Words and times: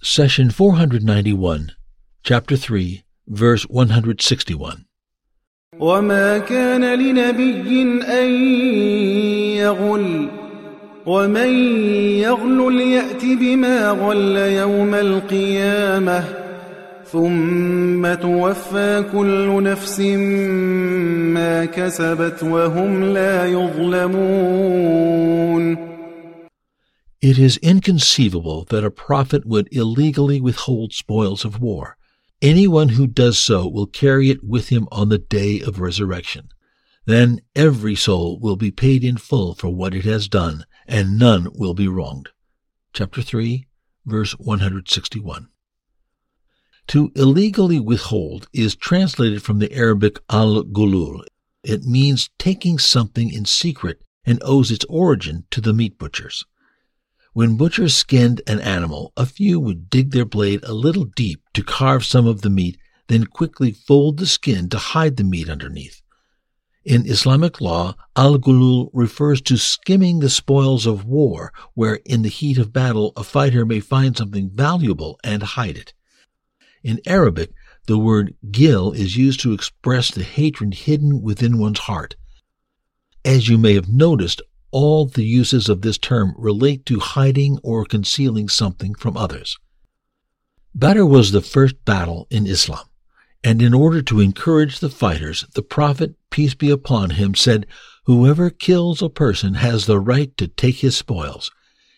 Session 0.00 0.48
491, 0.50 1.72
Chapter 2.22 2.56
3, 2.56 3.02
verse 3.26 3.66
161. 3.68 4.84
وما 5.80 6.38
كان 6.38 6.84
لنبي 6.94 7.82
أن 8.02 8.30
يغل 9.58 10.28
ومن 11.06 11.48
يغل 12.18 12.80
يأت 12.80 13.24
بما 13.24 13.90
غل 13.90 14.36
يوم 14.36 14.94
القيامة 14.94 16.24
ثم 17.04 18.14
توفى 18.14 19.04
كل 19.12 19.62
نفس 19.62 20.00
ما 21.34 21.64
كسبت 21.64 22.42
وهم 22.42 23.04
لا 23.04 23.46
يظلمون 23.46 24.88
It 27.20 27.36
is 27.36 27.56
inconceivable 27.56 28.64
that 28.66 28.84
a 28.84 28.92
prophet 28.92 29.44
would 29.44 29.68
illegally 29.72 30.40
withhold 30.40 30.92
spoils 30.92 31.44
of 31.44 31.60
war. 31.60 31.96
Anyone 32.40 32.90
who 32.90 33.08
does 33.08 33.36
so 33.36 33.66
will 33.66 33.86
carry 33.86 34.30
it 34.30 34.44
with 34.44 34.68
him 34.68 34.86
on 34.92 35.08
the 35.08 35.18
day 35.18 35.60
of 35.60 35.80
resurrection. 35.80 36.50
Then 37.06 37.40
every 37.56 37.96
soul 37.96 38.38
will 38.38 38.54
be 38.54 38.70
paid 38.70 39.02
in 39.02 39.16
full 39.16 39.54
for 39.54 39.68
what 39.68 39.94
it 39.94 40.04
has 40.04 40.28
done, 40.28 40.64
and 40.86 41.18
none 41.18 41.48
will 41.54 41.74
be 41.74 41.88
wronged. 41.88 42.28
Chapter 42.92 43.20
3, 43.20 43.66
verse 44.06 44.32
161. 44.38 45.48
To 46.88 47.10
illegally 47.16 47.80
withhold 47.80 48.46
is 48.52 48.76
translated 48.76 49.42
from 49.42 49.58
the 49.58 49.72
Arabic 49.72 50.20
al-gulul. 50.30 51.24
It 51.64 51.82
means 51.82 52.30
taking 52.38 52.78
something 52.78 53.32
in 53.32 53.44
secret 53.44 54.00
and 54.24 54.38
owes 54.44 54.70
its 54.70 54.84
origin 54.88 55.46
to 55.50 55.60
the 55.60 55.72
meat 55.72 55.98
butchers. 55.98 56.44
When 57.38 57.56
butchers 57.56 57.94
skinned 57.94 58.42
an 58.48 58.58
animal, 58.62 59.12
a 59.16 59.24
few 59.24 59.60
would 59.60 59.88
dig 59.88 60.10
their 60.10 60.24
blade 60.24 60.58
a 60.64 60.72
little 60.72 61.04
deep 61.04 61.40
to 61.54 61.62
carve 61.62 62.04
some 62.04 62.26
of 62.26 62.40
the 62.40 62.50
meat, 62.50 62.78
then 63.06 63.26
quickly 63.26 63.70
fold 63.70 64.16
the 64.16 64.26
skin 64.26 64.68
to 64.70 64.76
hide 64.76 65.16
the 65.16 65.22
meat 65.22 65.48
underneath. 65.48 66.02
In 66.84 67.06
Islamic 67.06 67.60
law, 67.60 67.94
al-gulul 68.16 68.90
refers 68.92 69.40
to 69.42 69.56
skimming 69.56 70.18
the 70.18 70.28
spoils 70.28 70.84
of 70.84 71.04
war, 71.04 71.52
where 71.74 72.00
in 72.04 72.22
the 72.22 72.28
heat 72.28 72.58
of 72.58 72.72
battle 72.72 73.12
a 73.16 73.22
fighter 73.22 73.64
may 73.64 73.78
find 73.78 74.16
something 74.16 74.50
valuable 74.52 75.16
and 75.22 75.44
hide 75.44 75.76
it. 75.76 75.94
In 76.82 77.00
Arabic, 77.06 77.52
the 77.86 77.98
word 77.98 78.34
gil 78.50 78.90
is 78.90 79.16
used 79.16 79.38
to 79.42 79.52
express 79.52 80.10
the 80.10 80.24
hatred 80.24 80.74
hidden 80.74 81.22
within 81.22 81.58
one's 81.58 81.78
heart. 81.78 82.16
As 83.24 83.48
you 83.48 83.58
may 83.58 83.74
have 83.74 83.88
noticed, 83.88 84.42
all 84.70 85.06
the 85.06 85.24
uses 85.24 85.68
of 85.68 85.82
this 85.82 85.98
term 85.98 86.34
relate 86.36 86.84
to 86.86 87.00
hiding 87.00 87.58
or 87.62 87.84
concealing 87.84 88.48
something 88.48 88.94
from 88.94 89.16
others. 89.16 89.58
Badr 90.74 91.04
was 91.04 91.32
the 91.32 91.40
first 91.40 91.84
battle 91.84 92.26
in 92.30 92.46
Islam, 92.46 92.86
and 93.42 93.62
in 93.62 93.74
order 93.74 94.02
to 94.02 94.20
encourage 94.20 94.80
the 94.80 94.90
fighters, 94.90 95.44
the 95.54 95.62
Prophet, 95.62 96.14
peace 96.30 96.54
be 96.54 96.70
upon 96.70 97.10
him, 97.10 97.34
said, 97.34 97.66
Whoever 98.04 98.50
kills 98.50 99.02
a 99.02 99.08
person 99.08 99.54
has 99.54 99.86
the 99.86 100.00
right 100.00 100.34
to 100.36 100.48
take 100.48 100.76
his 100.76 100.96
spoils. 100.96 101.50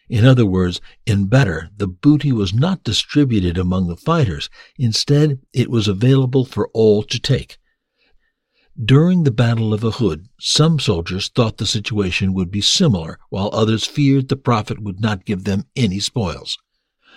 In 0.08 0.24
other 0.24 0.44
words, 0.44 0.80
in 1.06 1.26
Badr, 1.26 1.66
the 1.76 1.86
booty 1.86 2.32
was 2.32 2.52
not 2.52 2.82
distributed 2.82 3.56
among 3.56 3.86
the 3.86 3.96
fighters. 3.96 4.50
Instead, 4.76 5.38
it 5.52 5.70
was 5.70 5.86
available 5.86 6.44
for 6.44 6.68
all 6.74 7.04
to 7.04 7.20
take. 7.20 7.58
During 8.82 9.24
the 9.24 9.30
Battle 9.30 9.74
of 9.74 9.82
Uhud, 9.82 10.26
some 10.38 10.78
soldiers 10.78 11.28
thought 11.28 11.58
the 11.58 11.66
situation 11.66 12.32
would 12.32 12.50
be 12.50 12.62
similar, 12.62 13.18
while 13.28 13.50
others 13.52 13.84
feared 13.84 14.28
the 14.28 14.36
Prophet 14.36 14.80
would 14.80 15.00
not 15.00 15.26
give 15.26 15.44
them 15.44 15.66
any 15.76 16.00
spoils. 16.00 16.56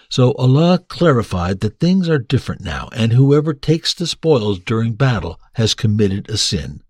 So 0.10 0.34
Allah 0.34 0.80
clarified 0.90 1.62
that 1.62 1.80
things 1.80 2.10
are 2.10 2.20
different 2.20 2.62
now, 2.62 2.90
and 2.92 3.14
whoever 3.14 3.54
takes 3.54 3.94
the 3.94 4.08
spoils 4.08 4.60
during 4.60 4.94
battle 4.94 5.40
has 5.54 5.74
committed 5.74 6.30
a 6.30 6.38
sin. 6.38 6.82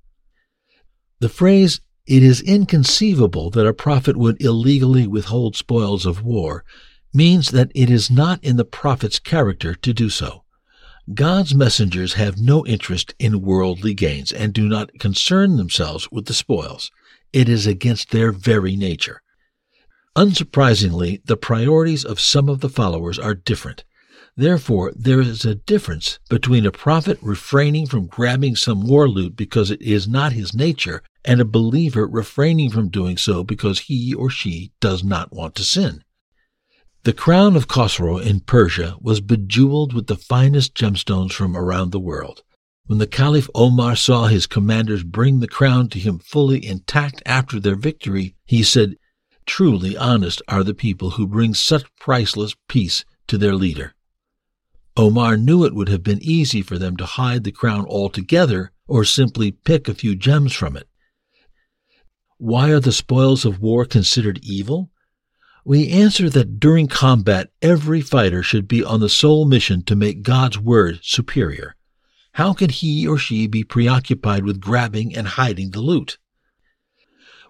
The 1.20 1.30
phrase, 1.30 1.80
it 2.08 2.24
is 2.24 2.42
inconceivable 2.42 3.52
that 3.52 3.68
a 3.68 3.74
prophet 3.74 4.18
would 4.18 4.42
illegally 4.42 5.06
withhold 5.06 5.56
spoils 5.56 6.06
of 6.06 6.24
war, 6.24 6.66
means 7.14 7.52
that 7.52 7.72
it 7.76 7.92
is 7.92 8.10
not 8.10 8.44
in 8.44 8.58
the 8.58 8.66
prophet's 8.66 9.20
character 9.20 9.76
to 9.76 9.94
do 9.94 10.10
so. 10.10 10.43
God's 11.14 11.54
messengers 11.54 12.14
have 12.14 12.40
no 12.40 12.66
interest 12.66 13.14
in 13.20 13.42
worldly 13.42 13.94
gains 13.94 14.32
and 14.32 14.54
do 14.54 14.70
not 14.70 15.00
concern 15.00 15.58
themselves 15.58 16.10
with 16.14 16.28
the 16.28 16.34
spoils. 16.34 16.92
It 17.34 17.50
is 17.50 17.68
against 17.68 18.12
their 18.12 18.32
very 18.32 18.78
nature. 18.78 19.22
Unsurprisingly, 20.16 21.22
the 21.26 21.36
priorities 21.36 22.06
of 22.06 22.22
some 22.22 22.48
of 22.48 22.62
the 22.62 22.70
followers 22.70 23.20
are 23.20 23.36
different. 23.36 23.84
Therefore, 24.38 24.94
there 24.96 25.20
is 25.20 25.44
a 25.44 25.56
difference 25.56 26.20
between 26.30 26.66
a 26.66 26.72
prophet 26.72 27.20
refraining 27.22 27.86
from 27.86 28.08
grabbing 28.08 28.56
some 28.56 28.88
war 28.88 29.10
loot 29.10 29.36
because 29.36 29.72
it 29.72 29.82
is 29.82 30.08
not 30.08 30.32
his 30.32 30.54
nature 30.54 31.04
and 31.26 31.42
a 31.42 31.46
believer 31.46 32.08
refraining 32.08 32.72
from 32.72 32.88
doing 32.88 33.18
so 33.18 33.44
because 33.44 33.82
he 33.82 34.14
or 34.14 34.30
she 34.30 34.72
does 34.80 35.04
not 35.04 35.34
want 35.34 35.56
to 35.56 35.64
sin. 35.64 36.04
The 37.04 37.12
crown 37.12 37.58
of 37.58 37.68
Khosrow 37.68 38.18
in 38.18 38.40
Persia 38.40 38.96
was 39.02 39.20
bejeweled 39.20 39.92
with 39.92 40.08
the 40.08 40.16
finest 40.16 40.74
gemstones 40.74 41.34
from 41.34 41.58
around 41.58 41.92
the 41.92 42.00
world. 42.00 42.44
When 42.86 42.98
the 42.98 43.08
Caliph 43.08 43.50
Omar 43.54 43.98
saw 43.98 44.28
his 44.28 44.48
commanders 44.48 45.04
bring 45.04 45.42
the 45.42 45.48
crown 45.50 45.90
to 45.90 46.00
him 46.00 46.18
fully 46.18 46.66
intact 46.66 47.22
after 47.26 47.60
their 47.60 47.76
victory, 47.76 48.36
he 48.46 48.64
said, 48.64 48.96
Truly 49.46 49.98
honest 49.98 50.42
are 50.48 50.64
the 50.64 50.74
people 50.74 51.12
who 51.12 51.28
bring 51.28 51.54
such 51.54 51.94
priceless 52.00 52.56
piece 52.70 53.04
to 53.28 53.38
their 53.38 53.54
leader. 53.54 53.96
Omar 54.96 55.36
knew 55.36 55.66
it 55.66 55.76
would 55.76 55.90
have 55.90 56.04
been 56.04 56.24
easy 56.24 56.62
for 56.62 56.78
them 56.78 56.96
to 56.96 57.06
hide 57.06 57.44
the 57.44 57.52
crown 57.52 57.86
altogether 57.86 58.72
or 58.88 59.04
simply 59.04 59.52
pick 59.52 59.90
a 59.90 59.94
few 59.94 60.16
gems 60.16 60.54
from 60.54 60.78
it. 60.78 60.88
Why 62.38 62.70
are 62.70 62.80
the 62.80 62.94
spoils 62.94 63.44
of 63.44 63.60
war 63.60 63.84
considered 63.84 64.40
evil? 64.42 64.90
We 65.66 65.90
answer 65.90 66.30
that 66.30 66.60
during 66.60 66.88
combat, 66.88 67.50
every 67.62 68.02
fighter 68.02 68.44
should 68.44 68.68
be 68.68 68.84
on 68.84 69.00
the 69.00 69.08
sole 69.08 69.46
mission 69.46 69.82
to 69.84 69.96
make 69.96 70.22
God's 70.22 70.60
word 70.60 71.00
superior. 71.04 71.76
How 72.34 72.54
can 72.54 72.70
he 72.70 73.08
or 73.08 73.18
she 73.18 73.48
be 73.48 73.64
preoccupied 73.64 74.44
with 74.44 74.60
grabbing 74.60 75.16
and 75.16 75.26
hiding 75.26 75.72
the 75.72 75.80
loot? 75.80 76.18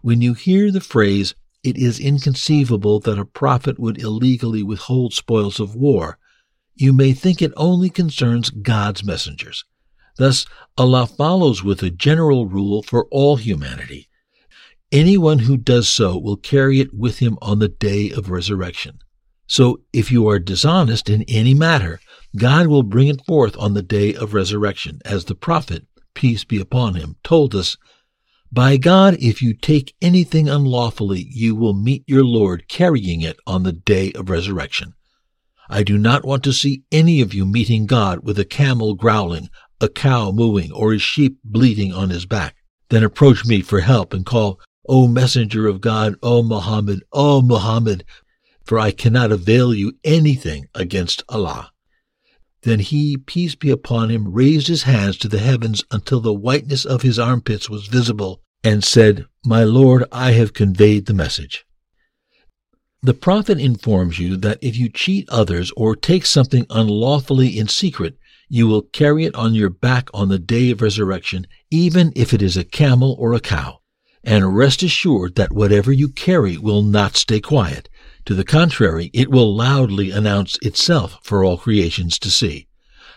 When 0.02 0.22
you 0.22 0.36
hear 0.36 0.72
the 0.72 0.82
phrase, 0.82 1.34
it 1.64 1.76
is 1.76 2.00
inconceivable 2.00 3.00
that 3.00 3.18
a 3.18 3.26
prophet 3.26 3.80
would 3.80 3.98
illegally 3.98 4.62
withhold 4.62 5.14
spoils 5.14 5.60
of 5.60 5.76
war, 5.76 6.20
you 6.76 6.94
may 6.94 7.14
think 7.14 7.42
it 7.42 7.54
only 7.56 7.90
concerns 7.90 8.50
God's 8.50 9.04
messengers. 9.04 9.64
Thus, 10.18 10.46
Allah 10.78 11.08
follows 11.08 11.64
with 11.64 11.82
a 11.82 11.90
general 11.90 12.46
rule 12.46 12.84
for 12.84 13.08
all 13.10 13.38
humanity 13.38 14.10
Anyone 14.94 15.40
who 15.40 15.58
does 15.58 15.90
so 15.90 16.20
will 16.20 16.38
carry 16.38 16.80
it 16.80 16.94
with 16.94 17.18
him 17.18 17.40
on 17.42 17.58
the 17.58 17.68
day 17.68 18.12
of 18.12 18.30
resurrection. 18.30 19.00
So 19.48 19.82
if 19.92 20.12
you 20.12 20.28
are 20.30 20.38
dishonest 20.38 21.10
in 21.10 21.24
any 21.24 21.56
matter, 21.56 22.00
God 22.38 22.68
will 22.68 22.84
bring 22.84 23.08
it 23.08 23.26
forth 23.26 23.58
on 23.58 23.74
the 23.74 23.82
day 23.82 24.14
of 24.14 24.36
resurrection, 24.36 25.00
as 25.04 25.26
the 25.26 25.34
prophet, 25.34 25.88
peace 26.14 26.44
be 26.44 26.60
upon 26.60 26.94
him, 26.94 27.16
told 27.24 27.56
us, 27.56 27.76
By 28.52 28.78
God, 28.78 29.18
if 29.20 29.42
you 29.42 29.56
take 29.56 29.96
anything 30.00 30.48
unlawfully, 30.48 31.26
you 31.28 31.56
will 31.56 31.74
meet 31.74 32.04
your 32.06 32.24
Lord 32.24 32.68
carrying 32.68 33.22
it 33.22 33.38
on 33.48 33.64
the 33.64 33.74
day 33.74 34.12
of 34.12 34.30
resurrection. 34.30 34.94
I 35.72 35.82
do 35.82 35.98
not 35.98 36.24
want 36.24 36.44
to 36.44 36.54
see 36.54 36.84
any 36.92 37.20
of 37.20 37.34
you 37.34 37.48
meeting 37.48 37.88
God 37.88 38.20
with 38.24 38.38
a 38.38 38.46
camel 38.46 38.94
growling, 38.94 39.50
a 39.82 39.90
cow 39.90 40.30
mooing, 40.30 40.72
or 40.72 40.94
a 40.94 41.00
sheep 41.00 41.40
bleating 41.44 41.92
on 41.92 42.12
his 42.12 42.28
back. 42.28 42.58
Then 42.90 43.04
approach 43.04 43.44
me 43.44 43.62
for 43.62 43.80
help 43.80 44.14
and 44.14 44.24
call, 44.24 44.60
O 44.86 45.08
messenger 45.08 45.66
of 45.68 45.80
God, 45.80 46.16
O 46.22 46.44
Muhammad, 46.44 47.04
O 47.14 47.42
Muhammad, 47.42 48.04
for 48.66 48.78
I 48.78 48.92
cannot 48.92 49.32
avail 49.32 49.74
you 49.74 49.94
anything 50.04 50.68
against 50.76 51.24
Allah. 51.30 51.72
Then 52.64 52.80
he, 52.80 53.18
peace 53.18 53.56
be 53.56 53.70
upon 53.70 54.10
him, 54.10 54.34
raised 54.34 54.68
his 54.68 54.84
hands 54.84 55.18
to 55.18 55.30
the 55.30 55.40
heavens 55.40 55.84
until 55.92 56.20
the 56.20 56.34
whiteness 56.34 56.84
of 56.86 57.02
his 57.02 57.18
armpits 57.18 57.70
was 57.70 57.88
visible, 57.88 58.42
and 58.64 58.84
said, 58.84 59.26
My 59.46 59.64
Lord, 59.64 60.04
I 60.12 60.32
have 60.32 60.54
conveyed 60.54 61.06
the 61.06 61.14
message. 61.14 61.66
The 63.02 63.14
Prophet 63.14 63.60
informs 63.60 64.20
you 64.20 64.38
that 64.38 64.60
if 64.62 64.78
you 64.78 64.90
cheat 64.90 65.30
others 65.30 65.72
or 65.76 65.96
take 65.96 66.26
something 66.26 66.66
unlawfully 66.70 67.58
in 67.58 67.68
secret, 67.68 68.18
you 68.48 68.68
will 68.68 68.82
carry 68.82 69.26
it 69.26 69.36
on 69.36 69.56
your 69.56 69.70
back 69.70 70.10
on 70.14 70.30
the 70.30 70.40
day 70.40 70.72
of 70.72 70.82
resurrection, 70.82 71.48
even 71.70 72.14
if 72.16 72.34
it 72.34 72.42
is 72.42 72.56
a 72.56 72.64
camel 72.64 73.16
or 73.20 73.34
a 73.34 73.40
cow 73.40 73.80
and 74.24 74.56
rest 74.56 74.84
assured 74.84 75.36
that 75.36 75.52
whatever 75.52 75.92
you 75.92 76.08
carry 76.08 76.58
will 76.58 76.82
not 76.82 77.18
stay 77.18 77.40
quiet. 77.40 77.90
To 78.26 78.34
the 78.34 78.46
contrary, 78.46 79.12
it 79.14 79.30
will 79.30 79.54
loudly 79.54 80.12
announce 80.12 80.58
itself 80.62 81.20
for 81.24 81.44
all 81.44 81.58
creations 81.58 82.18
to 82.20 82.32
see. 82.32 82.68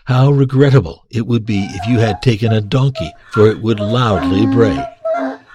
How 0.05 0.31
regrettable 0.31 1.05
it 1.09 1.25
would 1.27 1.45
be 1.45 1.65
if 1.69 1.87
you 1.87 1.99
had 1.99 2.21
taken 2.21 2.51
a 2.51 2.61
donkey, 2.61 3.11
for 3.31 3.47
it 3.47 3.61
would 3.61 3.79
loudly 3.79 4.45
bray. 4.45 4.85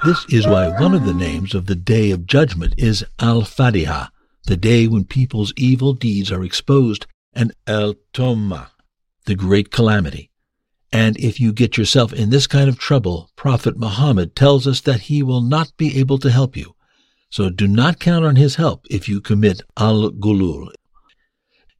This 0.04 0.24
is 0.30 0.46
why 0.46 0.68
one 0.80 0.94
of 0.94 1.04
the 1.04 1.14
names 1.14 1.54
of 1.54 1.66
the 1.66 1.76
Day 1.76 2.10
of 2.10 2.26
Judgment 2.26 2.74
is 2.76 3.04
Al-Fadiha, 3.20 4.08
the 4.46 4.56
day 4.56 4.88
when 4.88 5.04
people's 5.04 5.52
evil 5.56 5.92
deeds 5.92 6.32
are 6.32 6.42
exposed 6.42 7.06
and 7.32 7.52
El 7.66 7.94
Toma, 8.12 8.72
the 9.26 9.34
great 9.34 9.70
calamity. 9.70 10.31
And 10.92 11.16
if 11.16 11.40
you 11.40 11.54
get 11.54 11.78
yourself 11.78 12.12
in 12.12 12.28
this 12.28 12.46
kind 12.46 12.68
of 12.68 12.78
trouble, 12.78 13.30
Prophet 13.34 13.78
Muhammad 13.78 14.36
tells 14.36 14.66
us 14.66 14.82
that 14.82 15.02
he 15.02 15.22
will 15.22 15.40
not 15.40 15.74
be 15.78 15.98
able 15.98 16.18
to 16.18 16.30
help 16.30 16.54
you. 16.56 16.74
So 17.30 17.48
do 17.48 17.66
not 17.66 17.98
count 17.98 18.26
on 18.26 18.36
his 18.36 18.56
help 18.56 18.86
if 18.90 19.08
you 19.08 19.22
commit 19.22 19.62
al-gulul. 19.78 20.70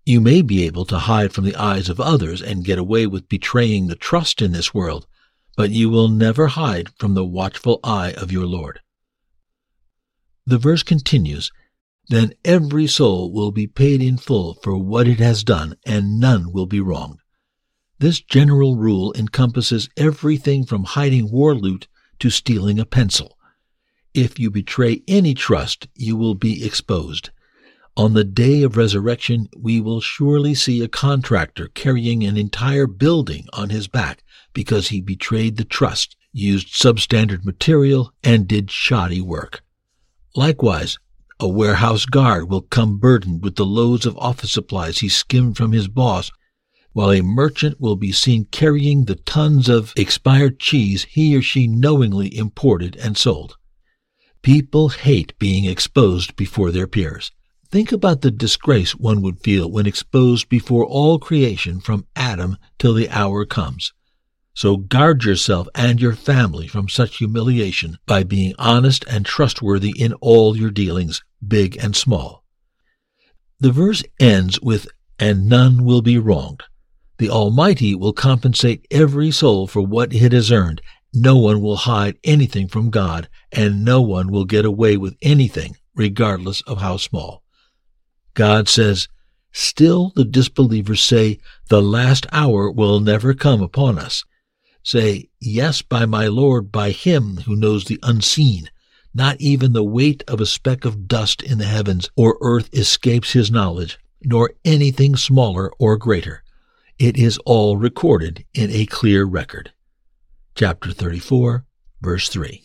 You 0.07 0.21
may 0.21 0.41
be 0.41 0.65
able 0.65 0.87
to 0.87 0.99
hide 0.99 1.33
from 1.33 1.45
the 1.45 1.57
eyes 1.57 1.91
of 1.91 2.01
others 2.01 2.41
and 2.41 2.65
get 2.65 2.79
away 2.79 3.07
with 3.07 3.29
betraying 3.29 3.87
the 3.87 3.95
trust 3.95 4.41
in 4.41 4.53
this 4.53 4.73
world, 4.73 5.07
but 5.57 5.71
you 5.71 5.91
will 5.91 6.09
never 6.09 6.47
hide 6.49 6.89
from 6.99 7.13
the 7.13 7.25
watchful 7.25 7.81
eye 7.85 8.13
of 8.17 8.33
your 8.33 8.47
Lord. 8.47 8.81
The 10.47 10.59
verse 10.59 10.83
continues, 10.83 11.53
Then 12.09 12.33
every 12.45 12.87
soul 12.87 13.31
will 13.31 13.53
be 13.53 13.67
paid 13.67 14.03
in 14.03 14.17
full 14.17 14.55
for 14.55 14.77
what 14.77 15.07
it 15.07 15.21
has 15.21 15.45
done, 15.45 15.77
and 15.87 16.19
none 16.19 16.53
will 16.53 16.67
be 16.67 16.81
wronged. 16.81 17.22
This 18.03 18.21
general 18.21 18.75
rule 18.75 19.15
encompasses 19.17 19.89
everything 19.97 20.67
from 20.67 20.83
hiding 20.83 21.31
war 21.31 21.55
loot 21.55 21.87
to 22.19 22.31
stealing 22.31 22.81
a 22.81 22.85
pencil. 22.85 23.39
If 24.13 24.41
you 24.41 24.51
betray 24.51 25.05
any 25.07 25.35
trust, 25.35 25.87
you 25.95 26.17
will 26.17 26.35
be 26.35 26.67
exposed. 26.67 27.31
On 27.97 28.15
the 28.15 28.25
day 28.25 28.65
of 28.65 28.77
resurrection, 28.77 29.47
we 29.57 29.81
will 29.81 30.01
surely 30.01 30.53
see 30.53 30.83
a 30.83 30.89
contractor 30.89 31.69
carrying 31.75 32.25
an 32.25 32.37
entire 32.37 32.89
building 32.89 33.47
on 33.53 33.71
his 33.71 33.87
back 33.87 34.25
because 34.53 34.89
he 34.89 35.01
betrayed 35.01 35.57
the 35.57 35.65
trust, 35.65 36.17
used 36.33 36.75
substandard 36.75 37.45
material, 37.45 38.13
and 38.25 38.49
did 38.49 38.69
shoddy 38.69 39.21
work. 39.21 39.63
Likewise, 40.35 40.99
a 41.39 41.47
warehouse 41.47 42.05
guard 42.05 42.51
will 42.51 42.63
come 42.63 42.99
burdened 42.99 43.45
with 43.45 43.55
the 43.55 43.65
loads 43.65 44.07
of 44.07 44.19
office 44.19 44.51
supplies 44.51 44.99
he 44.99 45.09
skimmed 45.09 45.57
from 45.57 45.71
his 45.71 45.87
boss, 45.87 46.33
while 46.93 47.11
a 47.11 47.23
merchant 47.23 47.81
will 47.81 47.97
be 47.97 48.13
seen 48.13 48.45
carrying 48.47 49.05
the 49.05 49.15
tons 49.15 49.69
of 49.69 49.93
expired 49.97 50.59
cheese 50.59 51.05
he 51.11 51.37
or 51.37 51.43
she 51.43 51.67
knowingly 51.67 52.37
imported 52.37 52.97
and 52.97 53.17
sold. 53.17 53.57
People 54.43 54.89
hate 54.89 55.39
being 55.39 55.65
exposed 55.65 56.35
before 56.37 56.71
their 56.71 56.87
peers. 56.87 57.31
Think 57.71 57.93
about 57.93 58.21
the 58.21 58.31
disgrace 58.31 58.95
one 58.95 59.23
would 59.23 59.41
feel 59.41 59.71
when 59.71 59.87
exposed 59.87 60.49
before 60.49 60.85
all 60.85 61.19
creation 61.19 61.81
from 61.81 62.07
Adam 62.15 62.59
till 62.79 62.93
the 62.93 63.09
hour 63.09 63.47
comes. 63.47 63.93
So 64.55 64.77
guard 64.77 65.25
yourself 65.25 65.69
and 65.75 66.01
your 66.01 66.15
family 66.15 66.67
from 66.67 66.89
such 66.89 67.19
humiliation 67.19 67.97
by 68.05 68.25
being 68.25 68.55
honest 68.59 69.05
and 69.09 69.25
trustworthy 69.25 69.95
in 69.97 70.13
all 70.15 70.57
your 70.57 70.71
dealings, 70.71 71.23
big 71.47 71.77
and 71.83 71.97
small. 71.97 72.45
The 73.61 73.73
verse 73.73 74.03
ends 74.21 74.61
with, 74.61 74.89
and 75.19 75.49
none 75.49 75.85
will 75.85 76.03
be 76.03 76.19
wronged. 76.19 76.65
The 77.19 77.31
Almighty 77.31 77.95
will 77.95 78.13
compensate 78.13 78.87
every 78.91 79.31
soul 79.31 79.67
for 79.67 79.83
what 79.83 80.15
it 80.15 80.33
has 80.33 80.51
earned. 80.51 80.81
No 81.15 81.37
one 81.37 81.61
will 81.61 81.77
hide 81.77 82.19
anything 82.25 82.69
from 82.69 82.91
God, 82.91 83.29
and 83.53 83.85
no 83.85 84.01
one 84.01 84.31
will 84.33 84.45
get 84.45 84.65
away 84.65 84.97
with 84.97 85.17
anything, 85.21 85.77
regardless 85.95 86.63
of 86.63 86.79
how 86.79 86.97
small. 86.97 87.43
God 88.35 88.69
says, 88.69 89.09
Still 89.53 90.13
the 90.17 90.25
disbelievers 90.25 91.03
say, 91.03 91.39
The 91.69 91.83
last 91.83 92.27
hour 92.33 92.71
will 92.71 93.01
never 93.01 93.35
come 93.35 93.61
upon 93.61 93.99
us. 93.99 94.25
Say, 94.83 95.29
Yes, 95.39 95.83
by 95.83 96.07
my 96.07 96.27
Lord, 96.27 96.73
by 96.73 96.91
him 96.91 97.37
who 97.45 97.55
knows 97.55 97.85
the 97.85 98.01
unseen. 98.03 98.71
Not 99.15 99.39
even 99.41 99.75
the 99.75 99.85
weight 99.85 100.25
of 100.27 100.41
a 100.41 100.47
speck 100.47 100.87
of 100.87 101.07
dust 101.07 101.43
in 101.43 101.59
the 101.59 101.67
heavens 101.67 102.09
or 102.17 102.39
earth 102.41 102.71
escapes 102.73 103.33
his 103.33 103.51
knowledge, 103.51 103.99
nor 104.25 104.55
anything 104.65 105.17
smaller 105.17 105.71
or 105.79 105.99
greater. 105.99 106.42
It 107.03 107.17
is 107.17 107.37
all 107.39 107.77
recorded 107.79 108.45
in 108.55 108.71
a 108.71 108.87
clear 108.87 109.25
record. 109.25 109.73
Chapter 110.55 110.93
34, 110.93 111.65
verse 112.01 112.29
3. 112.29 112.63